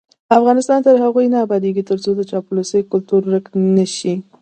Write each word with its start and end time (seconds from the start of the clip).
افغانستان 0.37 0.79
تر 0.87 0.95
هغو 1.03 1.21
نه 1.33 1.37
ابادیږي، 1.45 1.83
ترڅو 1.89 2.09
د 2.15 2.21
چاپلوسۍ 2.31 2.81
کلتور 2.91 3.21
ورک 3.25 3.45
نشي. 3.75 4.15